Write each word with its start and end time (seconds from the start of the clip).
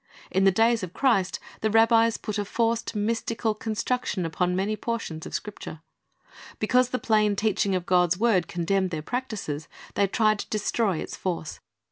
In 0.31 0.45
the 0.45 0.51
days 0.51 0.81
of 0.81 0.93
Christ 0.95 1.37
the 1.59 1.69
rabbis 1.69 2.17
put 2.17 2.39
a 2.39 2.43
forced, 2.45 2.95
mystical 2.95 3.53
construction 3.53 4.25
upon 4.25 4.55
many 4.55 4.75
portions 4.75 5.27
of 5.27 5.35
Scripture. 5.35 5.81
Because 6.57 6.89
the 6.89 6.97
plain 6.97 7.35
teaching 7.35 7.75
of 7.75 7.85
God's 7.85 8.17
word 8.17 8.47
condemned 8.47 8.89
their 8.89 9.03
practises, 9.03 9.67
they 9.93 10.07
tried 10.07 10.39
to 10.39 10.49
destroy 10.49 10.97
its 10.97 11.15
force. 11.15 11.59